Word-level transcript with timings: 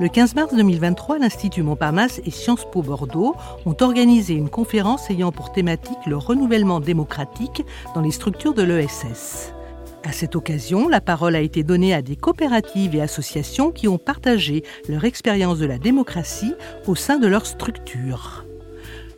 Le 0.00 0.08
15 0.08 0.34
mars 0.34 0.54
2023, 0.54 1.18
l'Institut 1.18 1.62
Montparnasse 1.62 2.22
et 2.24 2.30
Sciences 2.30 2.66
Po 2.72 2.80
Bordeaux 2.80 3.36
ont 3.66 3.76
organisé 3.82 4.32
une 4.32 4.48
conférence 4.48 5.10
ayant 5.10 5.30
pour 5.30 5.52
thématique 5.52 6.06
le 6.06 6.16
renouvellement 6.16 6.80
démocratique 6.80 7.66
dans 7.94 8.00
les 8.00 8.10
structures 8.10 8.54
de 8.54 8.62
l'ESS. 8.62 9.52
À 10.02 10.12
cette 10.12 10.36
occasion, 10.36 10.88
la 10.88 11.02
parole 11.02 11.36
a 11.36 11.40
été 11.40 11.64
donnée 11.64 11.92
à 11.92 12.00
des 12.00 12.16
coopératives 12.16 12.94
et 12.94 13.02
associations 13.02 13.72
qui 13.72 13.88
ont 13.88 13.98
partagé 13.98 14.64
leur 14.88 15.04
expérience 15.04 15.58
de 15.58 15.66
la 15.66 15.76
démocratie 15.76 16.54
au 16.86 16.94
sein 16.94 17.18
de 17.18 17.26
leur 17.26 17.44
structure. 17.44 18.46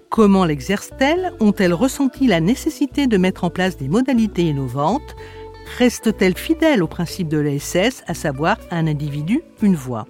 Comment 0.09 0.45
l'exercent-elles? 0.45 1.33
Ont-elles 1.39 1.75
ressenti 1.75 2.27
la 2.27 2.41
nécessité 2.41 3.07
de 3.07 3.19
mettre 3.19 3.45
en 3.45 3.51
place 3.51 3.77
des 3.77 3.87
modalités 3.87 4.49
innovantes? 4.49 5.15
Restent-elles 5.79 6.37
fidèles 6.37 6.83
au 6.83 6.89
principe 6.89 7.29
de 7.29 7.39
l'ESS, 7.39 8.03
à 8.09 8.15
savoir 8.15 8.57
un 8.73 8.89
individu, 8.89 9.43
une 9.63 9.77
voix? 9.77 10.07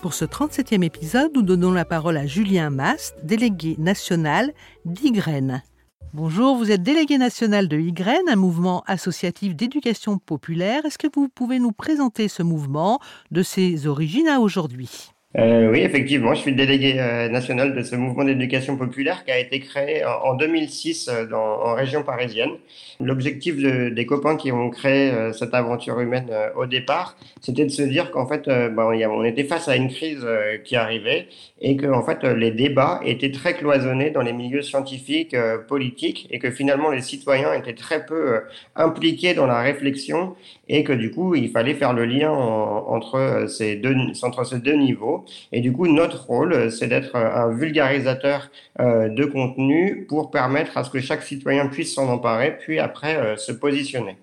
Pour 0.00 0.14
ce 0.14 0.24
37e 0.24 0.82
épisode, 0.82 1.32
nous 1.34 1.42
donnons 1.42 1.72
la 1.72 1.84
parole 1.84 2.16
à 2.16 2.26
Julien 2.26 2.70
Mast, 2.70 3.16
délégué 3.24 3.74
national 3.78 4.52
d'Ygraine. 4.84 5.62
Bonjour, 6.14 6.56
vous 6.56 6.70
êtes 6.70 6.82
délégué 6.82 7.18
national 7.18 7.68
de 7.68 7.78
Ygraine, 7.78 8.28
un 8.28 8.36
mouvement 8.36 8.82
associatif 8.86 9.56
d'éducation 9.56 10.18
populaire. 10.18 10.84
Est-ce 10.84 10.98
que 10.98 11.08
vous 11.12 11.28
pouvez 11.28 11.58
nous 11.58 11.72
présenter 11.72 12.28
ce 12.28 12.42
mouvement 12.42 13.00
de 13.30 13.42
ses 13.42 13.86
origines 13.86 14.28
à 14.28 14.40
aujourd'hui? 14.40 15.12
Euh, 15.36 15.70
oui, 15.70 15.80
effectivement, 15.80 16.32
je 16.32 16.40
suis 16.40 16.52
le 16.52 16.56
délégué 16.56 16.94
euh, 16.98 17.28
national 17.28 17.74
de 17.74 17.82
ce 17.82 17.94
mouvement 17.96 18.24
d'éducation 18.24 18.78
populaire 18.78 19.26
qui 19.26 19.30
a 19.30 19.38
été 19.38 19.60
créé 19.60 20.02
en, 20.02 20.34
2006 20.34 21.08
euh, 21.08 21.26
dans, 21.26 21.38
en 21.38 21.74
région 21.74 22.02
parisienne. 22.02 22.52
L'objectif 22.98 23.56
des 23.58 24.06
copains 24.06 24.36
qui 24.36 24.50
ont 24.52 24.70
créé 24.70 25.12
cette 25.32 25.54
aventure 25.54 26.00
humaine 26.00 26.30
au 26.56 26.66
départ, 26.66 27.16
c'était 27.40 27.64
de 27.64 27.70
se 27.70 27.82
dire 27.82 28.10
qu'en 28.10 28.26
fait, 28.26 28.46
ben, 28.46 28.90
on 29.08 29.22
était 29.22 29.44
face 29.44 29.68
à 29.68 29.76
une 29.76 29.88
crise 29.88 30.26
qui 30.64 30.74
arrivait 30.74 31.28
et 31.60 31.76
que 31.76 31.86
en 31.86 32.02
fait, 32.02 32.24
les 32.24 32.50
débats 32.50 33.00
étaient 33.04 33.30
très 33.30 33.54
cloisonnés 33.54 34.10
dans 34.10 34.22
les 34.22 34.32
milieux 34.32 34.62
scientifiques, 34.62 35.36
politiques 35.68 36.26
et 36.32 36.40
que 36.40 36.50
finalement 36.50 36.90
les 36.90 37.00
citoyens 37.00 37.52
étaient 37.52 37.76
très 37.76 38.04
peu 38.04 38.40
impliqués 38.74 39.32
dans 39.32 39.46
la 39.46 39.60
réflexion 39.60 40.34
et 40.68 40.82
que 40.82 40.92
du 40.92 41.12
coup, 41.12 41.36
il 41.36 41.50
fallait 41.50 41.74
faire 41.74 41.92
le 41.92 42.04
lien 42.04 42.32
entre 42.32 43.46
ces 43.48 43.76
deux, 43.76 43.94
entre 44.22 44.42
ces 44.42 44.58
deux 44.58 44.74
niveaux. 44.74 45.17
Et 45.52 45.60
du 45.60 45.72
coup, 45.72 45.86
notre 45.86 46.26
rôle, 46.26 46.52
euh, 46.52 46.70
c'est 46.70 46.88
d'être 46.88 47.14
euh, 47.16 47.44
un 47.44 47.48
vulgarisateur 47.48 48.50
euh, 48.80 49.08
de 49.08 49.24
contenu 49.24 50.06
pour 50.08 50.30
permettre 50.30 50.76
à 50.76 50.84
ce 50.84 50.90
que 50.90 51.00
chaque 51.00 51.22
citoyen 51.22 51.66
puisse 51.68 51.94
s'en 51.94 52.08
emparer, 52.08 52.56
puis 52.58 52.78
après 52.78 53.36
se 53.36 53.52
positionner. 53.52 54.16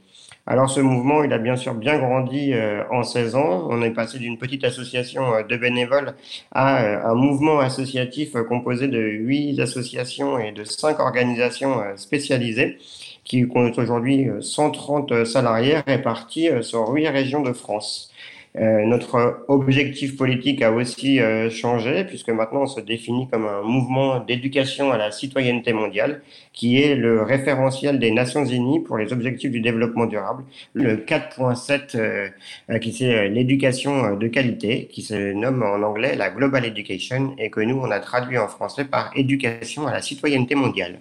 Alors 0.47 0.69
ce 0.69 0.79
mouvement, 0.79 1.23
il 1.23 1.33
a 1.33 1.39
bien 1.39 1.55
sûr 1.55 1.73
bien 1.73 1.97
grandi 1.97 2.53
en 2.91 3.01
16 3.01 3.35
ans. 3.35 3.67
On 3.69 3.81
est 3.81 3.91
passé 3.91 4.19
d'une 4.19 4.37
petite 4.37 4.63
association 4.63 5.23
de 5.47 5.57
bénévoles 5.57 6.13
à 6.51 7.09
un 7.09 7.15
mouvement 7.15 7.59
associatif 7.59 8.33
composé 8.47 8.87
de 8.87 8.99
8 8.99 9.59
associations 9.59 10.37
et 10.37 10.51
de 10.51 10.63
5 10.63 10.99
organisations 10.99 11.81
spécialisées 11.95 12.77
qui 13.23 13.47
comptent 13.47 13.79
aujourd'hui 13.79 14.27
130 14.39 15.25
salariés 15.25 15.77
répartis 15.87 16.49
sur 16.61 16.89
8 16.89 17.07
régions 17.09 17.41
de 17.41 17.53
France. 17.53 18.11
Euh, 18.57 18.85
notre 18.85 19.43
objectif 19.49 20.15
politique 20.15 20.61
a 20.61 20.71
aussi 20.71 21.19
euh, 21.19 21.49
changé 21.49 22.05
puisque 22.05 22.29
maintenant 22.29 22.61
on 22.61 22.67
se 22.67 22.79
définit 22.79 23.27
comme 23.27 23.45
un 23.45 23.61
mouvement 23.61 24.19
d'éducation 24.19 24.91
à 24.91 24.97
la 24.97 25.11
citoyenneté 25.11 25.73
mondiale 25.73 26.21
qui 26.53 26.81
est 26.81 26.95
le 26.95 27.21
référentiel 27.21 27.99
des 27.99 28.11
Nations 28.11 28.45
Unies 28.45 28.79
pour 28.79 28.97
les 28.97 29.11
objectifs 29.11 29.51
du 29.51 29.59
développement 29.59 30.05
durable, 30.05 30.45
le 30.73 30.95
4.7 30.95 31.97
euh, 31.97 32.79
qui 32.79 32.93
c'est 32.93 33.27
l'éducation 33.27 34.15
de 34.15 34.27
qualité 34.27 34.87
qui 34.89 35.01
se 35.01 35.33
nomme 35.33 35.61
en 35.61 35.85
anglais 35.85 36.15
la 36.15 36.29
Global 36.29 36.63
Education 36.65 37.35
et 37.37 37.49
que 37.49 37.59
nous 37.59 37.77
on 37.77 37.91
a 37.91 37.99
traduit 37.99 38.37
en 38.37 38.47
français 38.47 38.85
par 38.85 39.11
éducation 39.15 39.85
à 39.85 39.91
la 39.91 40.01
citoyenneté 40.01 40.55
mondiale. 40.55 40.99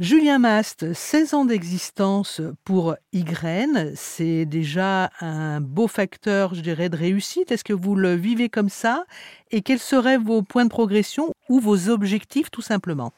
Julien 0.00 0.40
Mast, 0.40 0.92
16 0.92 1.34
ans 1.34 1.44
d'existence 1.44 2.40
pour 2.64 2.96
Ygraine, 3.12 3.92
c'est 3.94 4.44
déjà 4.44 5.10
un 5.20 5.60
beau 5.60 5.86
facteur, 5.86 6.52
je 6.56 6.62
dirais, 6.62 6.88
de 6.88 6.96
réussite. 6.96 7.52
Est-ce 7.52 7.62
que 7.62 7.72
vous 7.72 7.94
le 7.94 8.16
vivez 8.16 8.48
comme 8.48 8.70
ça? 8.70 9.04
Et 9.52 9.62
quels 9.62 9.78
seraient 9.78 10.18
vos 10.18 10.42
points 10.42 10.64
de 10.64 10.70
progression 10.70 11.30
ou 11.48 11.60
vos 11.60 11.90
objectifs 11.90 12.50
tout 12.50 12.60
simplement? 12.60 13.12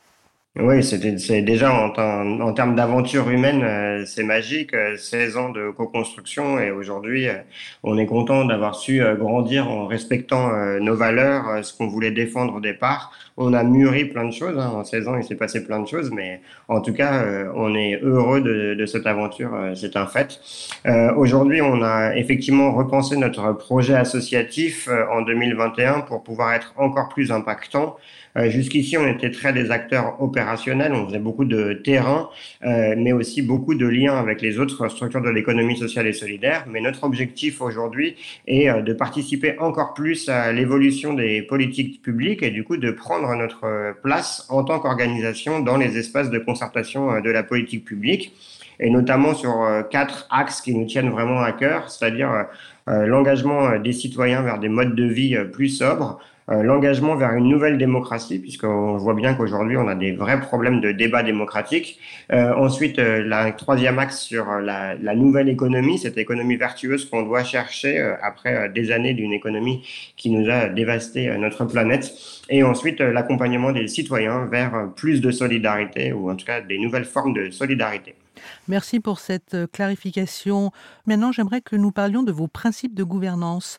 Oui, 0.59 0.83
c'est 0.83 1.43
déjà 1.43 1.71
en, 1.71 2.53
termes 2.55 2.77
d'aventure 2.77 3.29
humaine, 3.29 3.63
euh, 3.63 4.05
c'est 4.07 4.23
magique. 4.23 4.71
16 4.97 5.37
euh, 5.37 5.39
ans 5.39 5.49
de 5.51 5.71
co-construction 5.71 6.59
et 6.59 6.71
aujourd'hui, 6.71 7.29
euh, 7.29 7.35
on 7.83 7.99
est 7.99 8.07
content 8.07 8.47
d'avoir 8.47 8.75
su 8.75 9.03
grandir 9.19 9.71
en 9.71 9.87
respectant 9.87 10.51
nos 10.81 10.97
valeurs, 10.97 11.63
ce 11.63 11.77
qu'on 11.77 11.89
voulait 11.89 12.11
défendre 12.11 12.55
au 12.55 12.61
départ. 12.61 13.13
On 13.37 13.53
a 13.53 13.63
mûri 13.65 14.07
plein 14.07 14.25
de 14.25 14.33
choses. 14.33 14.59
Hein. 14.59 14.73
En 14.75 14.83
16 14.83 15.09
ans, 15.09 15.17
il 15.19 15.25
s'est 15.25 15.35
passé 15.35 15.63
plein 15.63 15.81
de 15.81 15.87
choses, 15.87 16.11
mais 16.11 16.41
en 16.69 16.81
tout 16.81 16.95
cas, 16.95 17.23
on 17.55 17.75
est 17.75 18.01
heureux 18.03 18.41
de, 18.41 18.75
de 18.75 18.87
cette 18.87 19.07
aventure. 19.07 19.51
c'est 19.75 19.95
un 19.97 20.07
fait. 20.07 20.41
aujourd'hui, 21.17 21.61
on 21.61 21.83
a 21.83 22.17
effectivement 22.17 22.73
repensé 22.73 23.17
notre 23.17 23.53
projet 23.53 23.95
associatif 23.95 24.89
en 25.13 25.21
2021 25.21 26.01
pour 26.01 26.23
pouvoir 26.23 26.55
être 26.55 26.73
encore 26.77 27.11
plus 27.11 27.31
impactant. 27.31 27.97
Jusqu'ici, 28.49 28.99
on 28.99 29.07
était 29.07 29.31
très 29.31 29.53
des 29.53 29.71
acteurs 29.71 30.21
opérationnels 30.21 30.46
on 30.49 31.07
faisait 31.07 31.19
beaucoup 31.19 31.45
de 31.45 31.75
terrain, 31.75 32.29
euh, 32.65 32.95
mais 32.97 33.13
aussi 33.13 33.43
beaucoup 33.43 33.75
de 33.75 33.87
liens 33.87 34.17
avec 34.17 34.41
les 34.41 34.59
autres 34.59 34.89
structures 34.89 35.21
de 35.21 35.31
l'économie 35.31 35.77
sociale 35.77 36.07
et 36.07 36.13
solidaire. 36.13 36.65
Mais 36.69 36.81
notre 36.81 37.05
objectif 37.05 37.61
aujourd'hui 37.61 38.17
est 38.47 38.69
euh, 38.69 38.83
de 38.83 38.93
participer 38.93 39.59
encore 39.59 39.95
plus 39.95 40.29
à 40.29 40.53
l'évolution 40.53 41.15
des 41.15 41.43
politiques 41.43 42.03
publiques 42.03 42.43
et 42.43 42.51
du 42.51 42.65
coup 42.65 42.77
de 42.77 42.91
prendre 42.91 43.35
notre 43.35 43.95
place 44.03 44.47
en 44.49 44.65
tant 44.65 44.79
qu'organisation 44.79 45.61
dans 45.61 45.77
les 45.77 45.99
espaces 45.99 46.31
de 46.31 46.39
concertation 46.39 47.13
euh, 47.13 47.21
de 47.21 47.31
la 47.31 47.43
politique 47.43 47.85
publique 47.85 48.33
et 48.79 48.91
notamment 48.91 49.35
sur 49.35 49.67
quatre 49.91 50.27
axes 50.31 50.61
qui 50.61 50.75
nous 50.75 50.85
tiennent 50.85 51.09
vraiment 51.09 51.41
à 51.41 51.53
cœur, 51.53 51.91
c'est-à-dire 51.91 52.45
l'engagement 52.87 53.79
des 53.79 53.95
citoyens 53.95 54.43
vers 54.43 54.59
des 54.59 54.69
modes 54.69 54.95
de 54.95 55.05
vie 55.05 55.35
plus 55.51 55.71
sobres, 55.71 56.21
euh, 56.21 56.36
l'engagement 56.49 57.17
vers 57.17 57.33
une 57.33 57.49
nouvelle 57.49 57.77
démocratie, 57.77 58.39
puisqu'on 58.39 58.97
voit 58.97 59.15
bien 59.15 59.35
qu'aujourd'hui 59.35 59.77
on 59.77 59.89
a 59.89 59.95
des 59.95 60.13
vrais 60.13 60.41
problèmes 60.41 60.81
de 60.81 60.93
débat 60.93 61.23
démocratique. 61.23 61.99
Euh, 62.33 62.55
ensuite, 62.55 62.99
euh, 62.99 63.23
la 63.27 63.51
troisième 63.53 63.99
axe 63.99 64.21
sur 64.21 64.47
la, 64.61 64.95
la, 64.95 65.15
nouvelle 65.17 65.49
économie, 65.49 65.99
cette 65.99 66.19
économie 66.19 66.57
vertueuse 66.57 67.05
qu'on 67.05 67.23
doit 67.23 67.43
chercher 67.43 67.99
après 68.23 68.69
des 68.69 68.93
années 68.93 69.15
d'une 69.15 69.33
économie 69.33 69.85
qui 70.17 70.31
nous 70.31 70.49
a 70.51 70.69
dévasté 70.69 71.37
notre 71.39 71.65
planète. 71.65 72.13
Et 72.49 72.63
ensuite, 72.63 73.01
l'accompagnement 73.01 73.73
des 73.73 73.89
citoyens 73.89 74.45
vers 74.47 74.91
plus 74.95 75.21
de 75.21 75.31
solidarité, 75.31 76.13
ou 76.13 76.31
en 76.31 76.37
tout 76.37 76.47
cas 76.47 76.61
des 76.61 76.79
nouvelles 76.79 77.05
formes 77.05 77.35
de 77.35 77.51
solidarité. 77.51 78.15
Merci 78.69 79.01
pour 79.01 79.19
cette 79.19 79.57
clarification. 79.73 80.71
Maintenant, 81.07 81.33
j'aimerais 81.33 81.61
que 81.61 81.77
nous 81.77 81.91
parlions 81.91 82.23
de 82.23 82.33
vos 82.33 82.49
principes 82.49 82.95
de 82.95 83.05
gouvernance. 83.05 83.79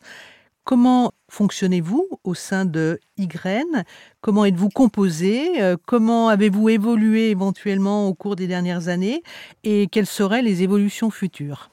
Comment 0.64 1.12
fonctionnez-vous 1.28 2.06
au 2.24 2.34
sein 2.34 2.64
de 2.64 2.98
Ygraine 3.16 3.84
Comment 4.20 4.44
êtes-vous 4.44 4.70
composé? 4.70 5.62
Euh, 5.62 5.76
Comment 5.86 6.28
avez-vous 6.28 6.68
évolué 6.68 7.30
éventuellement 7.30 8.08
au 8.08 8.14
cours 8.14 8.36
des 8.36 8.46
dernières 8.46 8.88
années? 8.88 9.22
Et 9.64 9.88
quelles 9.88 10.06
seraient 10.06 10.42
les 10.42 10.62
évolutions 10.62 11.10
futures? 11.10 11.70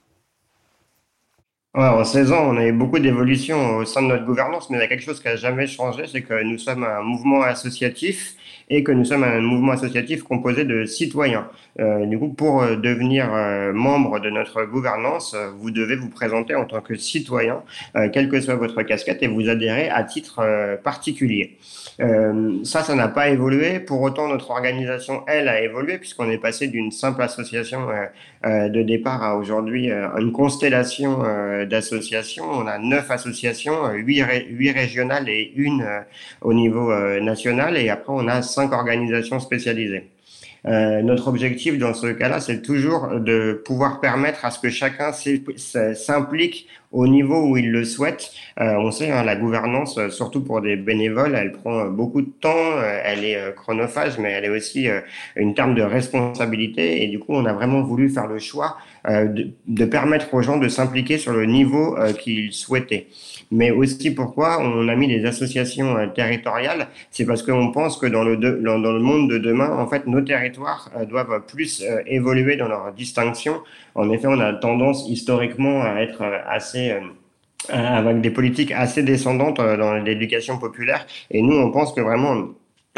En 1.74 2.06
16 2.06 2.32
ans, 2.32 2.52
on 2.52 2.56
a 2.56 2.66
eu 2.66 2.72
beaucoup 2.72 3.00
d'évolutions 3.00 3.78
au 3.78 3.86
sein 3.86 4.02
de 4.02 4.08
notre 4.08 4.26
gouvernance, 4.26 4.70
mais 4.70 4.78
il 4.78 4.80
y 4.80 4.84
a 4.84 4.88
quelque 4.88 5.04
chose 5.04 5.20
qui 5.20 5.28
n'a 5.28 5.36
jamais 5.36 5.68
changé, 5.68 6.06
c'est 6.08 6.22
que 6.22 6.42
nous 6.42 6.58
sommes 6.58 6.86
un 6.86 7.02
mouvement 7.02 7.42
associatif 7.42 8.36
et 8.70 8.84
que 8.84 8.92
nous 8.92 9.06
sommes 9.06 9.24
un 9.24 9.42
mouvement 9.42 9.74
associatif 9.74 10.24
composé 10.24 10.66
de 10.66 10.86
citoyens. 10.86 11.48
Euh, 11.80 12.06
du 12.06 12.18
coup, 12.18 12.30
pour 12.30 12.64
euh, 12.64 12.78
devenir 12.78 13.34
euh, 13.34 13.74
membre 13.74 14.20
de 14.20 14.30
notre 14.30 14.64
gouvernance, 14.64 15.36
vous 15.60 15.72
devez 15.72 15.96
vous 15.96 16.10
présenter 16.10 16.56
en 16.56 16.66
tant 16.66 16.82
que 16.82 16.96
citoyen, 16.96 17.64
quelle 18.14 18.30
que 18.30 18.40
soit 18.40 18.56
votre 18.56 18.82
casquette, 18.84 19.22
et 19.24 19.28
vous 19.28 19.50
adhérer 19.50 19.90
à 19.90 20.04
titre 20.04 20.42
particulier. 20.84 21.58
ça, 22.64 22.84
ça 22.84 22.96
n'a 22.96 23.08
pas 23.08 23.30
évolué. 23.30 23.80
Pour 23.80 24.02
autant, 24.02 24.28
notre 24.28 24.52
organisation, 24.52 25.24
elle, 25.28 25.48
a 25.48 25.62
évolué 25.62 25.98
puisqu'on 25.98 26.30
est 26.30 26.38
passé 26.38 26.68
d'une 26.68 26.92
simple 26.92 27.22
association 27.22 27.88
de 28.44 28.82
départ 28.82 29.24
à 29.24 29.38
aujourd'hui 29.38 29.92
une 29.92 30.32
constellation 30.32 31.24
d'associations. 31.66 32.46
On 32.46 32.68
a 32.68 32.78
neuf 32.78 33.10
associations, 33.12 33.92
huit, 33.94 34.24
huit 34.50 34.72
régionales 34.72 35.30
et 35.30 35.52
une 35.56 35.86
au 36.42 36.54
niveau 36.54 36.94
national, 37.20 37.78
et 37.78 37.90
après 37.90 38.14
on 38.14 38.28
a 38.28 38.42
cinq 38.56 38.72
organisations 38.74 39.40
spécialisées. 39.40 40.10
Euh, 40.68 41.04
notre 41.04 41.28
objectif 41.28 41.78
dans 41.78 41.94
ce 41.94 42.08
cas-là, 42.08 42.40
c'est 42.40 42.62
toujours 42.64 43.20
de 43.20 43.62
pouvoir 43.66 44.00
permettre 44.00 44.46
à 44.46 44.52
ce 44.52 44.60
que 44.60 44.70
chacun 44.70 45.12
s'implique 45.12 46.68
au 46.96 47.08
niveau 47.08 47.42
où 47.42 47.58
il 47.58 47.72
le 47.72 47.84
souhaite. 47.84 48.32
Euh, 48.62 48.76
on 48.78 48.90
sait, 48.90 49.12
hein, 49.12 49.24
la 49.24 49.36
gouvernance, 49.36 49.98
euh, 49.98 50.10
surtout 50.10 50.42
pour 50.42 50.62
des 50.62 50.78
bénévoles, 50.78 51.36
elle 51.36 51.52
prend 51.52 51.86
beaucoup 51.88 52.22
de 52.22 52.32
temps, 52.42 52.82
elle 53.04 53.26
est 53.26 53.54
chronophage, 53.56 54.18
mais 54.18 54.32
elle 54.32 54.46
est 54.46 54.50
aussi 54.50 54.88
une 55.36 55.54
terme 55.54 55.76
de 55.76 55.82
responsabilité. 55.82 57.04
Et 57.04 57.08
du 57.08 57.20
coup, 57.20 57.34
on 57.34 57.46
a 57.46 57.54
vraiment 57.54 57.82
voulu 57.82 58.10
faire 58.10 58.28
le 58.28 58.40
choix 58.40 58.78
de, 59.08 59.86
permettre 59.86 60.34
aux 60.34 60.42
gens 60.42 60.58
de 60.58 60.68
s'impliquer 60.68 61.18
sur 61.18 61.34
le 61.34 61.46
niveau 61.46 61.96
qu'ils 62.18 62.54
souhaitaient 62.54 63.08
mais 63.52 63.72
aussi 63.72 64.12
pourquoi 64.12 64.60
on 64.62 64.88
a 64.88 64.96
mis 64.96 65.08
des 65.08 65.26
associations 65.26 65.98
euh, 65.98 66.08
territoriales, 66.08 66.88
c'est 67.12 67.26
parce 67.26 67.44
qu'on 67.44 67.72
pense 67.72 67.98
que 67.98 68.06
dans 68.06 68.24
le, 68.24 68.36
le 68.36 69.00
monde 69.00 69.30
de 69.30 69.38
demain, 69.38 69.72
en 69.78 69.88
fait, 69.88 70.08
nos 70.08 70.22
territoires 70.22 70.90
euh, 70.98 71.06
doivent 71.06 71.46
plus 71.48 71.84
euh, 71.84 72.02
évoluer 72.08 72.56
dans 72.58 72.68
leur 72.68 72.92
distinction. 72.94 73.62
En 73.94 74.10
effet, 74.12 74.28
on 74.28 74.40
a 74.40 74.54
tendance 74.54 75.08
historiquement 75.10 75.84
à 75.84 76.02
être 76.02 76.22
assez 76.48 76.85
avec 77.70 78.22
des 78.22 78.30
politiques 78.30 78.72
assez 78.72 79.04
descendantes 79.04 79.58
dans 79.58 79.94
l'éducation 79.96 80.58
populaire, 80.58 81.06
et 81.32 81.42
nous, 81.42 81.56
on 81.56 81.72
pense 81.72 81.94
que 81.94 82.02
vraiment 82.02 82.50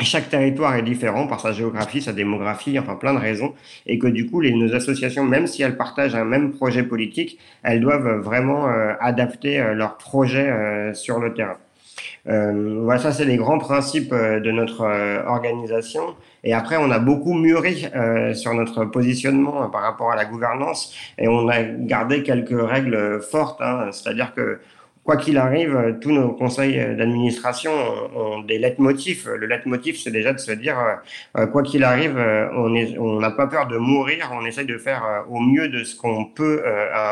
chaque 0.04 0.30
territoire 0.30 0.76
est 0.76 0.84
différent 0.84 1.28
par 1.28 1.40
sa 1.40 1.52
géographie, 1.52 2.02
sa 2.02 2.14
démographie, 2.14 2.78
enfin 2.78 2.96
plein 2.96 3.14
de 3.14 3.20
raisons, 3.20 3.54
et 3.86 3.98
que 3.98 4.08
du 4.08 4.30
coup, 4.30 4.42
les, 4.42 4.54
nos 4.54 4.74
associations, 4.76 5.24
même 5.24 5.48
si 5.48 5.64
elles 5.64 5.78
partagent 5.78 6.16
un 6.16 6.26
même 6.26 6.54
projet 6.54 6.84
politique, 6.84 7.40
elles 7.64 7.82
doivent 7.82 8.20
vraiment 8.20 8.68
euh, 8.68 8.94
adapter 9.00 9.60
euh, 9.60 9.74
leur 9.74 9.98
projet 9.98 10.50
euh, 10.50 10.94
sur 10.94 11.20
le 11.20 11.34
terrain. 11.34 11.58
Voilà, 12.28 13.00
ça 13.00 13.12
c'est 13.12 13.26
les 13.26 13.38
grands 13.38 13.58
principes 13.58 14.14
de 14.14 14.52
notre 14.52 14.84
organisation. 15.28 16.16
Et 16.44 16.54
après, 16.54 16.78
on 16.78 16.92
a 16.92 17.00
beaucoup 17.00 17.34
mûri 17.34 17.88
sur 18.34 18.54
notre 18.54 18.86
positionnement 18.86 19.70
par 19.70 19.82
rapport 19.82 20.12
à 20.12 20.16
la 20.16 20.26
gouvernance, 20.26 20.94
et 21.18 21.28
on 21.28 21.48
a 21.48 21.64
gardé 21.64 22.24
quelques 22.24 22.60
règles 22.60 23.22
fortes. 23.22 23.62
Hein, 23.62 23.90
C'est-à-dire 23.92 24.34
que 24.34 24.60
quoi 25.08 25.16
qu'il 25.16 25.38
arrive, 25.38 25.74
euh, 25.74 25.94
tous 25.94 26.12
nos 26.12 26.34
conseils 26.34 26.78
euh, 26.78 26.94
d'administration 26.94 27.72
ont, 28.14 28.40
des 28.42 28.58
leitmotifs. 28.58 29.26
Le 29.26 29.48
leitmotiv, 29.48 29.98
c'est 29.98 30.12
déjà 30.12 30.34
de 30.34 30.38
se 30.38 30.52
dire, 30.52 30.78
euh, 31.38 31.48
quoi 31.48 31.64
qu'il 31.64 31.86
arrive, 31.86 32.18
on 32.18 33.20
n'a 33.20 33.32
pas 33.32 33.48
peur 33.48 33.68
de 33.68 33.78
mourir, 33.78 34.34
on 34.34 34.46
essaye 34.46 34.66
de 34.66 34.78
faire 34.78 35.24
au 35.30 35.40
mieux 35.40 35.70
de 35.70 35.86
ce 35.86 35.96
qu'on 35.96 36.26
peut 36.26 36.62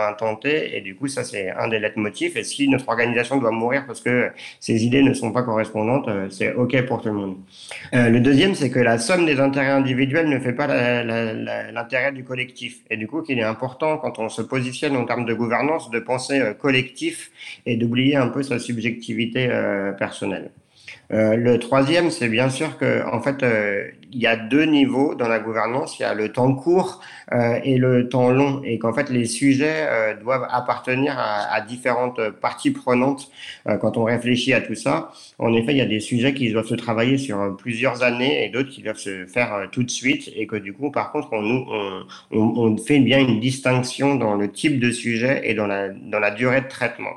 intenter. 0.08 0.76
Et 0.76 0.82
du 0.82 0.96
coup, 0.96 1.08
ça, 1.08 1.24
c'est 1.24 1.50
un 1.52 1.68
des 1.70 1.80
leitmotifs. 1.80 2.36
Et 2.36 2.44
si 2.44 2.68
notre 2.68 2.90
organisation 2.90 3.38
doit 3.38 3.52
mourir 3.52 3.86
parce 3.88 4.02
que 4.02 4.30
ses 4.60 4.84
idées 4.84 5.02
ne 5.02 5.14
sont 5.14 5.32
pas 5.32 5.44
correspondantes, 5.44 6.10
c'est 6.30 6.54
OK 6.54 6.80
pour 6.86 7.02
tout 7.02 7.10
le 7.10 7.16
monde. 7.16 7.38
le 7.94 8.20
deuxième, 8.20 8.56
c'est 8.56 8.70
que 8.70 8.80
la 8.80 8.98
somme 8.98 9.26
des 9.26 9.40
intérêts 9.40 9.72
individuels 9.82 10.30
ne 10.30 10.40
fait 10.40 10.54
pas 10.54 10.68
l'intérêt 10.68 12.12
du 12.12 12.24
collectif. 12.24 12.80
Et 12.90 12.98
du 12.98 13.08
coup, 13.08 13.22
qu'il 13.22 13.40
est 13.40 13.44
important, 13.44 13.98
quand 13.98 14.20
on 14.20 14.30
se 14.30 14.42
positionne 14.42 14.96
en 14.98 15.06
termes 15.06 15.26
de 15.26 15.34
gouvernance, 15.34 15.90
de 15.90 16.00
penser 16.00 16.42
collectif 16.60 17.32
et 17.66 17.78
de 17.78 17.85
d'oublier 17.86 18.16
un 18.16 18.30
peu 18.30 18.44
sa 18.44 18.60
subjectivité 18.60 19.48
euh, 19.50 19.92
personnelle. 19.92 20.52
Euh, 21.14 21.36
le 21.36 21.60
troisième, 21.60 22.10
c'est 22.10 22.30
bien 22.30 22.50
sûr 22.50 22.80
que 22.80 23.06
en 23.08 23.22
fait, 23.22 23.44
euh, 23.44 23.90
il 24.12 24.20
y 24.20 24.26
a 24.26 24.36
deux 24.36 24.64
niveaux 24.64 25.14
dans 25.14 25.28
la 25.28 25.38
gouvernance. 25.40 26.00
Il 26.00 26.02
y 26.02 26.06
a 26.06 26.16
le 26.16 26.32
temps 26.32 26.56
court 26.56 27.02
et 27.64 27.78
le 27.78 28.08
temps 28.08 28.30
long, 28.30 28.62
et 28.64 28.80
qu'en 28.80 28.94
fait, 28.94 29.10
les 29.10 29.26
sujets 29.26 30.16
doivent 30.22 30.48
appartenir 30.50 31.16
à, 31.18 31.60
différentes 31.62 32.22
parties 32.30 32.72
prenantes. 32.72 33.30
quand 33.82 33.98
on 33.98 34.04
réfléchit 34.06 34.54
à 34.54 34.62
tout 34.62 34.76
ça, 34.76 35.12
en 35.38 35.54
effet, 35.54 35.74
il 35.74 35.78
y 35.78 35.82
a 35.82 35.86
des 35.86 36.00
sujets 36.00 36.34
qui 36.34 36.50
doivent 36.52 36.68
se 36.68 36.76
travailler 36.76 37.18
sur 37.18 37.58
plusieurs 37.58 38.04
années 38.04 38.46
et 38.46 38.50
d'autres 38.50 38.70
qui 38.70 38.84
doivent 38.84 38.96
se 38.96 39.26
faire 39.26 39.68
tout 39.72 39.84
de 39.84 39.92
suite, 39.92 40.32
et 40.34 40.48
que 40.48 40.56
du 40.56 40.72
coup, 40.72 40.92
par 40.92 41.12
contre, 41.12 41.30
on, 41.34 42.78
fait 42.78 43.00
bien 43.00 43.20
une 43.20 43.42
distinction 43.42 44.16
dans 44.16 44.36
le 44.36 44.50
type 44.50 44.80
de 44.80 44.92
sujet 44.92 45.42
et 45.44 45.56
dans 45.56 45.68
la 45.68 46.32
durée 46.32 46.62
de 46.62 46.70
traitement. 46.70 47.16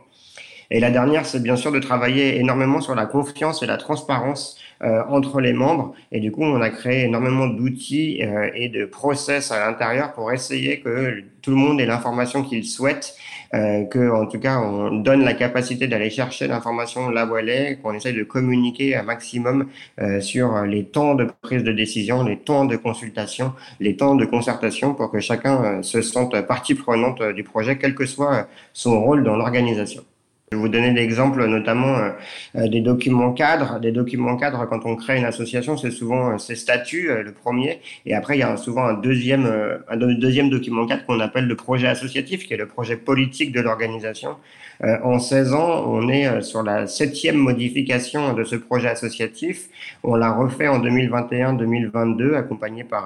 Et 0.70 0.80
la 0.80 0.90
dernière, 0.90 1.24
c'est 1.24 1.42
bien 1.42 1.56
sûr 1.56 1.72
de 1.72 1.78
travailler 1.78 2.38
énormément 2.38 2.80
sur 2.80 2.94
la 2.94 3.06
confiance 3.06 3.62
et 3.62 3.66
la 3.66 3.78
transparence 3.78 4.58
euh, 4.82 5.02
entre 5.08 5.40
les 5.40 5.52
membres. 5.52 5.94
Et 6.12 6.20
du 6.20 6.30
coup, 6.30 6.42
on 6.42 6.60
a 6.60 6.70
créé 6.70 7.04
énormément 7.04 7.46
d'outils 7.46 8.22
euh, 8.22 8.50
et 8.54 8.68
de 8.68 8.84
process 8.84 9.50
à 9.50 9.66
l'intérieur 9.66 10.12
pour 10.12 10.32
essayer 10.32 10.80
que 10.80 11.24
tout 11.42 11.50
le 11.50 11.56
monde 11.56 11.80
ait 11.80 11.86
l'information 11.86 12.42
qu'il 12.42 12.64
souhaite, 12.64 13.16
euh, 13.54 13.84
que 13.84 14.10
en 14.10 14.26
tout 14.26 14.38
cas, 14.38 14.58
on 14.60 14.90
donne 14.90 15.24
la 15.24 15.34
capacité 15.34 15.86
d'aller 15.86 16.10
chercher 16.10 16.46
l'information 16.46 17.08
là 17.08 17.26
où 17.26 17.36
elle 17.36 17.48
est, 17.48 17.78
qu'on 17.80 17.94
essaye 17.94 18.14
de 18.14 18.24
communiquer 18.24 18.96
un 18.96 19.02
maximum 19.02 19.68
euh, 20.00 20.20
sur 20.20 20.62
les 20.64 20.84
temps 20.84 21.14
de 21.14 21.26
prise 21.42 21.64
de 21.64 21.72
décision, 21.72 22.22
les 22.22 22.38
temps 22.38 22.66
de 22.66 22.76
consultation, 22.76 23.52
les 23.80 23.96
temps 23.96 24.14
de 24.14 24.26
concertation 24.26 24.94
pour 24.94 25.10
que 25.10 25.20
chacun 25.20 25.64
euh, 25.64 25.82
se 25.82 26.02
sente 26.02 26.38
partie 26.42 26.74
prenante 26.74 27.22
du 27.22 27.44
projet, 27.44 27.78
quel 27.78 27.94
que 27.94 28.06
soit 28.06 28.48
son 28.74 29.02
rôle 29.02 29.24
dans 29.24 29.36
l'organisation. 29.36 30.02
Je 30.50 30.56
vais 30.56 30.62
vous 30.62 30.68
donner 30.68 30.92
l'exemple 30.92 31.44
notamment 31.46 31.98
euh, 31.98 32.10
euh, 32.56 32.68
des 32.68 32.80
documents 32.80 33.32
cadres. 33.34 33.78
Des 33.80 33.92
documents 33.92 34.34
cadres, 34.38 34.66
quand 34.66 34.86
on 34.86 34.96
crée 34.96 35.18
une 35.18 35.26
association, 35.26 35.76
c'est 35.76 35.90
souvent 35.90 36.30
euh, 36.30 36.38
ses 36.38 36.54
statuts, 36.54 37.10
le 37.22 37.32
premier, 37.32 37.80
et 38.06 38.14
après 38.14 38.36
il 38.36 38.40
y 38.40 38.42
a 38.42 38.56
souvent 38.56 38.84
un 38.84 38.94
deuxième, 38.94 39.46
un 39.88 39.96
deuxième 39.96 40.48
document 40.48 40.86
cadre 40.86 41.04
qu'on 41.04 41.20
appelle 41.20 41.46
le 41.46 41.54
projet 41.54 41.86
associatif, 41.86 42.46
qui 42.46 42.54
est 42.54 42.56
le 42.56 42.66
projet 42.66 42.96
politique 42.96 43.52
de 43.52 43.60
l'organisation. 43.60 44.36
en 44.82 45.18
16 45.18 45.52
ans, 45.54 45.84
on 45.86 46.08
est 46.08 46.40
sur 46.40 46.62
la 46.62 46.86
septième 46.86 47.36
modification 47.36 48.32
de 48.32 48.44
ce 48.44 48.56
projet 48.56 48.88
associatif. 48.88 49.68
On 50.04 50.14
l'a 50.14 50.32
refait 50.32 50.68
en 50.68 50.78
2021-2022, 50.80 52.34
accompagné 52.34 52.84
par 52.84 53.04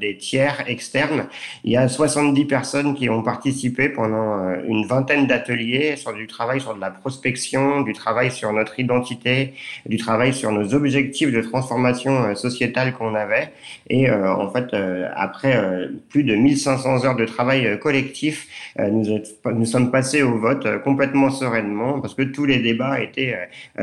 des 0.00 0.16
tiers 0.16 0.62
externes. 0.68 1.26
Il 1.64 1.72
y 1.72 1.76
a 1.76 1.88
70 1.88 2.44
personnes 2.44 2.94
qui 2.94 3.10
ont 3.10 3.22
participé 3.22 3.88
pendant 3.88 4.54
une 4.66 4.86
vingtaine 4.86 5.26
d'ateliers 5.26 5.96
sur 5.96 6.12
du 6.14 6.26
travail 6.26 6.61
sur 6.62 6.74
de 6.74 6.80
la 6.80 6.90
prospection, 6.90 7.82
du 7.82 7.92
travail 7.92 8.30
sur 8.30 8.52
notre 8.52 8.78
identité, 8.78 9.54
du 9.86 9.96
travail 9.96 10.32
sur 10.32 10.52
nos 10.52 10.74
objectifs 10.74 11.32
de 11.32 11.40
transformation 11.40 12.12
euh, 12.22 12.34
sociétale 12.34 12.92
qu'on 12.94 13.14
avait. 13.14 13.52
Et 13.88 14.08
euh, 14.08 14.32
en 14.32 14.48
fait, 14.50 14.72
euh, 14.72 15.08
après 15.14 15.52
plus 16.08 16.24
de 16.24 16.34
1500 16.34 17.04
heures 17.04 17.16
de 17.16 17.24
travail 17.24 17.78
collectif, 17.80 18.46
nous, 18.78 19.64
sommes 19.66 19.90
passés 19.90 20.22
au 20.22 20.38
vote 20.38 20.66
complètement 20.82 21.30
sereinement 21.30 22.00
parce 22.00 22.14
que 22.14 22.22
tous 22.22 22.44
les 22.44 22.58
débats 22.58 23.00
étaient 23.00 23.36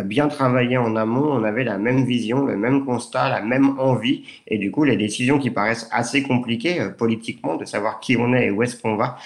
bien 0.06 0.28
travaillés 0.28 0.78
en 0.78 0.96
amont. 0.96 1.28
On 1.32 1.44
avait 1.44 1.64
la 1.64 1.78
même 1.78 2.06
vision, 2.06 2.46
le 2.46 2.58
même 2.58 2.86
constat, 2.86 3.30
la 3.30 3.42
même 3.42 3.78
envie. 3.80 4.24
Et 4.48 4.58
du 4.58 4.72
coup, 4.72 4.84
les 4.84 4.98
décisions 4.98 5.38
qui 5.38 5.52
paraissent 5.52 5.90
assez 5.92 6.24
compliquées 6.24 6.80
politiquement, 6.98 7.56
de 7.56 7.66
savoir 7.66 8.00
qui 8.00 8.18
on 8.18 8.34
est 8.34 8.48
et 8.48 8.52
où 8.52 8.64
est-ce 8.64 8.82
qu'on 8.82 8.96
va, 8.96 9.18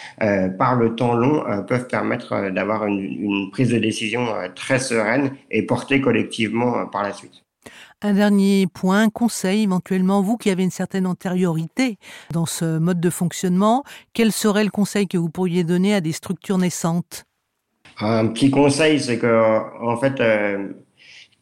par 0.57 0.75
le 0.75 0.95
temps 0.95 1.13
long, 1.13 1.43
peuvent 1.67 1.87
permettre 1.87 2.49
d'avoir 2.49 2.85
une 2.85 3.42
prise 3.51 3.69
de 3.69 3.77
décision 3.77 4.27
euh, 4.35 4.47
très 4.53 4.79
sereine 4.79 5.35
et 5.51 5.65
portée 5.65 6.01
collectivement 6.01 6.77
euh, 6.77 6.85
par 6.85 7.03
la 7.03 7.13
suite. 7.13 7.43
Un 8.01 8.13
dernier 8.13 8.67
point, 8.67 9.09
conseil 9.09 9.63
éventuellement, 9.63 10.21
vous 10.21 10.35
qui 10.35 10.49
avez 10.49 10.63
une 10.63 10.71
certaine 10.71 11.07
antériorité 11.07 11.97
dans 12.31 12.45
ce 12.45 12.77
mode 12.77 12.99
de 12.99 13.09
fonctionnement, 13.09 13.83
quel 14.11 14.33
serait 14.33 14.65
le 14.65 14.71
conseil 14.71 15.07
que 15.07 15.17
vous 15.17 15.29
pourriez 15.29 15.63
donner 15.63 15.93
à 15.93 16.01
des 16.01 16.11
structures 16.11 16.57
naissantes? 16.57 17.23
Un 17.99 18.27
petit 18.27 18.51
conseil, 18.51 18.99
c'est 18.99 19.19
que 19.19 19.61
en 19.81 19.95
fait, 19.97 20.19
euh, 20.19 20.73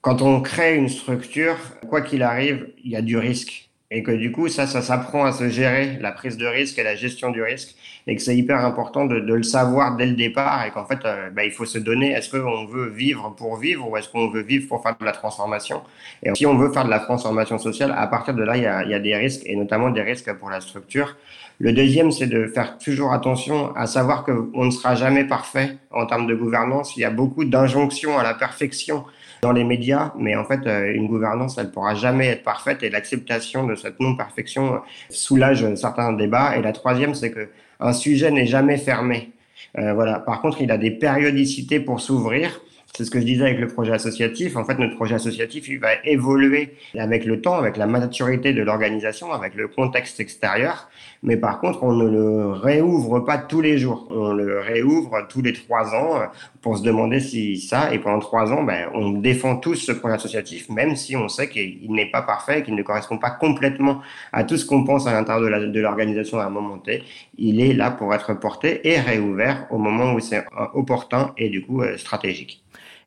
quand 0.02 0.22
on 0.22 0.42
crée 0.42 0.76
une 0.76 0.90
structure, 0.90 1.58
quoi 1.90 2.02
qu'il 2.02 2.22
arrive, 2.22 2.72
il 2.84 2.92
y 2.92 2.96
a 2.96 3.02
du 3.02 3.18
risque 3.18 3.71
et 3.92 4.04
que 4.04 4.12
du 4.12 4.32
coup 4.32 4.48
ça 4.48 4.66
ça 4.66 4.82
s'apprend 4.82 5.26
à 5.26 5.34
se 5.34 5.50
gérer 5.50 5.98
la 6.00 6.12
prise 6.14 6.38
de 6.38 6.48
risque 6.48 6.80
et 6.80 6.84
la 6.84 6.96
gestion 6.96 7.30
du 7.30 7.44
risque. 7.44 7.76
Et 8.08 8.16
que 8.16 8.22
c'est 8.22 8.36
hyper 8.36 8.66
important 8.66 9.06
de, 9.06 9.20
de, 9.20 9.34
le 9.36 9.44
savoir 9.44 9.96
dès 9.96 10.08
le 10.08 10.16
départ 10.16 10.66
et 10.66 10.72
qu'en 10.72 10.86
fait 10.86 11.06
euh, 11.06 11.30
bah, 11.30 11.46
il 11.46 11.52
faut 11.52 11.66
se 11.66 11.78
donner 11.78 12.14
est-ce 12.14 12.32
qu'on 12.32 12.66
veut 12.66 12.90
vivre 12.90 13.36
pour 13.38 13.58
vivre 13.58 13.88
ou 13.88 13.96
est-ce 13.96 14.10
qu'on 14.10 14.30
veut 14.30 14.42
vivre 14.42 14.68
pour 14.68 14.82
faire 14.82 14.96
de 15.00 15.06
la 15.06 15.12
transformation? 15.12 15.82
Et 16.24 16.34
si 16.34 16.48
on 16.48 16.56
veut 16.56 16.72
faire 16.72 16.86
de 16.86 16.90
la 16.90 17.00
transformation 17.00 17.60
sociale 17.60 17.94
à 17.96 18.08
partir 18.08 18.34
de 18.34 18.44
là 18.44 18.58
il 18.58 18.64
y 18.64 18.66
a, 18.66 18.84
il 18.84 18.90
y 18.90 18.96
a 18.96 19.00
des 19.00 19.16
risques 19.16 19.44
et 19.46 19.56
notamment 19.56 19.92
des 19.92 20.02
risques 20.02 20.34
pour 20.34 20.50
la 20.50 20.62
structure. 20.62 21.16
Le 21.60 21.74
deuxième 21.74 22.10
c'est 22.12 22.28
de 22.28 22.48
faire 22.48 22.80
toujours 22.80 23.14
attention 23.14 23.76
à 23.76 23.86
savoir 23.86 24.24
qu'on 24.24 24.66
ne 24.66 24.72
sera 24.72 24.96
jamais 24.96 25.26
parfait 25.26 25.78
en 25.92 26.08
termes 26.08 26.26
de 26.26 26.34
gouvernance. 26.34 26.96
Il 26.98 27.02
y 27.02 27.06
a 27.06 27.12
beaucoup 27.12 27.46
d'injonctions 27.46 28.18
à 28.18 28.24
la 28.24 28.34
perfection 28.34 29.04
dans 29.42 29.52
les 29.52 29.64
médias, 29.64 30.14
mais 30.18 30.36
en 30.36 30.46
fait, 30.46 30.68
euh, 30.68 30.94
une 30.94 31.08
gouvernance, 31.08 31.58
elle 31.58 31.72
pourra 31.72 31.96
jamais 31.96 32.28
être 32.28 32.44
parfaite 32.44 32.84
et 32.84 32.90
l'acceptation 32.90 33.66
de 33.66 33.76
cette 33.76 34.00
non-perfection 34.00 34.76
euh, 34.76 34.78
soulage 35.10 35.74
certains 35.76 36.14
débats. 36.14 36.56
Et 36.58 36.62
la 36.62 36.74
troisième, 36.74 37.16
c'est 37.16 37.32
que 37.32 37.50
un 37.80 37.94
sujet 37.94 38.30
n'est 38.30 38.46
jamais 38.46 38.78
fermé. 38.78 39.32
Euh, 39.80 39.94
voilà. 39.94 40.20
Par 40.20 40.42
contre, 40.42 40.62
il 40.62 40.72
a 40.72 40.78
des 40.78 40.92
périodicités 40.92 41.80
pour 41.80 42.00
s'ouvrir. 42.00 42.62
C'est 42.94 43.06
ce 43.06 43.12
que 43.12 43.22
je 43.22 43.26
disais 43.26 43.46
avec 43.46 43.60
le 43.60 43.68
projet 43.68 43.94
associatif. 43.94 44.58
En 44.58 44.66
fait, 44.66 44.78
notre 44.78 44.96
projet 44.96 45.16
associatif, 45.16 45.70
il 45.70 45.80
va 45.80 45.90
évoluer 46.04 46.76
avec 46.98 47.26
le 47.26 47.40
temps, 47.40 47.56
avec 47.56 47.78
la 47.78 47.88
maturité 47.88 48.54
de 48.54 48.62
l'organisation, 48.62 49.32
avec 49.32 49.56
le 49.56 49.70
contexte 49.70 50.20
extérieur. 50.20 50.90
Mais 51.24 51.38
par 51.38 51.62
contre, 51.62 51.84
on 51.84 51.94
ne 51.94 52.10
le 52.10 52.52
réouvre 52.52 53.22
pas 53.22 53.38
tous 53.38 53.62
les 53.62 53.78
jours. 53.78 54.08
On 54.10 54.34
le 54.34 54.60
réouvre 54.60 55.26
tous 55.30 55.42
les 55.42 55.54
trois 55.54 55.96
ans 55.96 56.30
pour 56.62 56.78
se 56.78 56.84
demander 56.84 57.22
si 57.22 57.62
ça, 57.62 57.94
et 57.94 58.00
pendant 58.00 58.20
trois 58.20 58.52
ans, 58.52 58.64
ben, 58.64 58.90
on 58.94 59.12
défend 59.12 59.56
tous 59.56 59.76
ce 59.76 59.94
projet 59.94 60.16
associatif, 60.16 60.70
même 60.70 60.96
si 60.96 61.16
on 61.16 61.30
sait 61.30 61.50
qu'il 61.50 61.92
n'est 61.94 62.12
pas 62.12 62.22
parfait, 62.22 62.62
qu'il 62.62 62.76
ne 62.76 62.84
correspond 62.84 63.18
pas 63.18 63.32
complètement 63.32 64.02
à 64.34 64.44
tout 64.44 64.58
ce 64.58 64.66
qu'on 64.66 64.84
pense 64.84 65.08
à 65.08 65.14
l'intérieur 65.14 65.72
de 65.72 65.80
l'organisation 65.80 66.40
à 66.40 66.46
un 66.46 66.50
moment 66.50 66.78
T. 66.78 67.04
Il 67.38 67.62
est 67.62 67.74
là 67.74 67.90
pour 67.92 68.14
être 68.14 68.34
porté 68.34 68.88
et 68.88 69.00
réouvert 69.00 69.66
au 69.72 69.78
moment 69.78 70.14
où 70.14 70.20
c'est 70.20 70.44
opportun 70.74 71.34
et 71.38 71.50
du 71.50 71.66
coup 71.66 71.82
euh, 71.82 71.98
stratégique. 71.98 72.64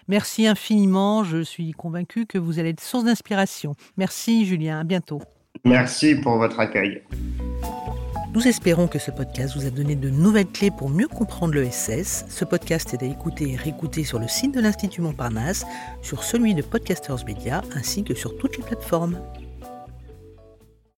Merci 0.08 0.46
infiniment. 0.46 1.24
Je 1.24 1.42
suis 1.42 1.72
convaincu 1.72 2.26
que 2.26 2.38
vous 2.38 2.58
allez 2.58 2.70
être 2.70 2.80
source 2.80 3.04
d'inspiration. 3.04 3.74
Merci 3.96 4.44
Julien. 4.44 4.80
À 4.80 4.84
bientôt. 4.84 5.20
Merci 5.64 6.14
pour 6.16 6.36
votre 6.36 6.60
accueil. 6.60 7.02
Nous 8.34 8.48
espérons 8.48 8.88
que 8.88 8.98
ce 8.98 9.12
podcast 9.12 9.54
vous 9.56 9.64
a 9.64 9.70
donné 9.70 9.94
de 9.94 10.10
nouvelles 10.10 10.50
clés 10.50 10.72
pour 10.72 10.90
mieux 10.90 11.06
comprendre 11.06 11.54
le 11.54 11.70
SS. 11.70 12.24
Ce 12.28 12.44
podcast 12.44 12.92
est 12.92 13.04
à 13.04 13.06
écouter 13.06 13.52
et 13.52 13.56
réécouter 13.56 14.02
sur 14.02 14.18
le 14.18 14.26
site 14.26 14.52
de 14.52 14.60
l'Institut 14.60 15.02
Montparnasse, 15.02 15.64
sur 16.02 16.24
celui 16.24 16.52
de 16.52 16.62
Podcasters 16.62 17.24
Media 17.26 17.62
ainsi 17.76 18.02
que 18.02 18.14
sur 18.14 18.36
toutes 18.36 18.56
les 18.56 18.64
plateformes. 18.64 19.20